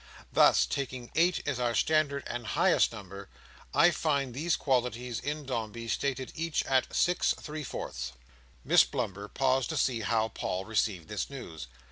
Thus, 0.33 0.65
taking 0.65 1.11
eight 1.13 1.43
as 1.45 1.59
our 1.59 1.75
standard 1.75 2.23
and 2.25 2.47
highest 2.47 2.91
number, 2.91 3.29
I 3.71 3.91
find 3.91 4.33
these 4.33 4.55
qualities 4.55 5.19
in 5.19 5.45
Dombey 5.45 5.87
stated 5.89 6.31
each 6.33 6.65
at 6.65 6.91
six 6.91 7.35
three 7.39 7.63
fourths!" 7.63 8.13
Miss 8.63 8.83
Blimber 8.83 9.27
paused 9.31 9.69
to 9.69 9.77
see 9.77 9.99
how 9.99 10.29
Paul 10.29 10.65
received 10.65 11.07
this 11.07 11.29
news. 11.29 11.67